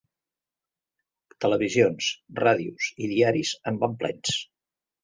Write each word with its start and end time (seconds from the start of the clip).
Televisions, 1.45 2.09
ràdios 2.43 2.89
i 3.07 3.13
diaris 3.17 3.57
en 3.73 3.83
van 3.87 3.97
plens. 4.03 4.39